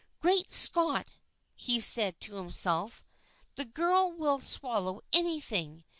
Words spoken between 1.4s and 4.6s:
he said to himself. "The girl will